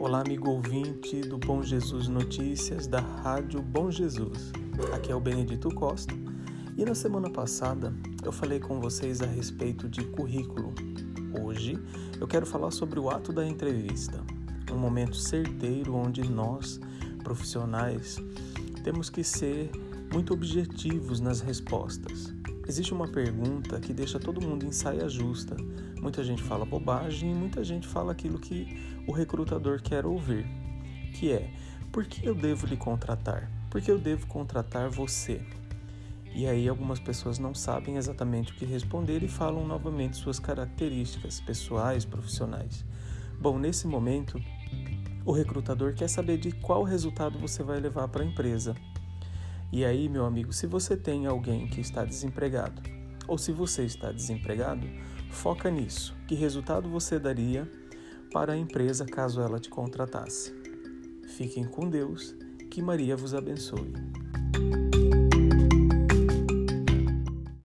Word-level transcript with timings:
Olá, 0.00 0.22
amigo 0.22 0.48
ouvinte 0.48 1.20
do 1.20 1.36
Bom 1.36 1.62
Jesus 1.62 2.08
Notícias 2.08 2.86
da 2.86 3.00
Rádio 3.00 3.60
Bom 3.60 3.90
Jesus. 3.90 4.50
Aqui 4.94 5.12
é 5.12 5.14
o 5.14 5.20
Benedito 5.20 5.68
Costa 5.74 6.14
e 6.74 6.86
na 6.86 6.94
semana 6.94 7.28
passada 7.28 7.92
eu 8.24 8.32
falei 8.32 8.58
com 8.58 8.80
vocês 8.80 9.20
a 9.20 9.26
respeito 9.26 9.90
de 9.90 10.02
currículo. 10.04 10.72
Hoje 11.38 11.78
eu 12.18 12.26
quero 12.26 12.46
falar 12.46 12.70
sobre 12.70 12.98
o 12.98 13.10
ato 13.10 13.30
da 13.30 13.46
entrevista, 13.46 14.24
um 14.72 14.78
momento 14.78 15.16
certeiro 15.16 15.94
onde 15.94 16.26
nós, 16.26 16.80
profissionais, 17.22 18.16
temos 18.82 19.10
que 19.10 19.22
ser 19.22 19.70
muito 20.10 20.32
objetivos 20.32 21.20
nas 21.20 21.42
respostas. 21.42 22.32
Existe 22.70 22.94
uma 22.94 23.08
pergunta 23.08 23.80
que 23.80 23.92
deixa 23.92 24.20
todo 24.20 24.40
mundo 24.40 24.64
em 24.64 24.70
saia 24.70 25.08
justa. 25.08 25.56
Muita 26.00 26.22
gente 26.22 26.40
fala 26.40 26.64
bobagem 26.64 27.32
e 27.32 27.34
muita 27.34 27.64
gente 27.64 27.84
fala 27.84 28.12
aquilo 28.12 28.38
que 28.38 29.02
o 29.08 29.12
recrutador 29.12 29.82
quer 29.82 30.06
ouvir, 30.06 30.46
que 31.12 31.32
é: 31.32 31.50
por 31.90 32.06
que 32.06 32.24
eu 32.24 32.32
devo 32.32 32.68
lhe 32.68 32.76
contratar? 32.76 33.50
Por 33.68 33.80
que 33.80 33.90
eu 33.90 33.98
devo 33.98 34.24
contratar 34.28 34.88
você? 34.88 35.42
E 36.32 36.46
aí 36.46 36.68
algumas 36.68 37.00
pessoas 37.00 37.40
não 37.40 37.56
sabem 37.56 37.96
exatamente 37.96 38.52
o 38.52 38.54
que 38.54 38.64
responder 38.64 39.24
e 39.24 39.28
falam 39.28 39.66
novamente 39.66 40.16
suas 40.16 40.38
características 40.38 41.40
pessoais, 41.40 42.04
profissionais. 42.04 42.84
Bom, 43.40 43.58
nesse 43.58 43.88
momento, 43.88 44.40
o 45.26 45.32
recrutador 45.32 45.92
quer 45.92 46.08
saber 46.08 46.38
de 46.38 46.52
qual 46.52 46.84
resultado 46.84 47.36
você 47.36 47.64
vai 47.64 47.80
levar 47.80 48.06
para 48.06 48.22
a 48.22 48.26
empresa. 48.26 48.76
E 49.72 49.84
aí, 49.84 50.08
meu 50.08 50.24
amigo, 50.24 50.52
se 50.52 50.66
você 50.66 50.96
tem 50.96 51.26
alguém 51.26 51.68
que 51.68 51.80
está 51.80 52.04
desempregado, 52.04 52.82
ou 53.28 53.38
se 53.38 53.52
você 53.52 53.84
está 53.84 54.10
desempregado, 54.10 54.86
foca 55.30 55.70
nisso. 55.70 56.16
Que 56.26 56.34
resultado 56.34 56.88
você 56.88 57.18
daria 57.18 57.70
para 58.32 58.52
a 58.52 58.56
empresa 58.56 59.06
caso 59.06 59.40
ela 59.40 59.60
te 59.60 59.70
contratasse? 59.70 60.52
Fiquem 61.36 61.64
com 61.64 61.88
Deus, 61.88 62.34
que 62.68 62.82
Maria 62.82 63.16
vos 63.16 63.32
abençoe. 63.32 63.92